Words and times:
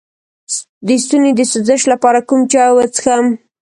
د 0.87 0.87
ستوني 1.03 1.31
د 1.35 1.41
سوزش 1.51 1.81
لپاره 1.91 2.19
کوم 2.29 2.41
چای 2.51 2.69
وڅښم؟ 2.73 3.25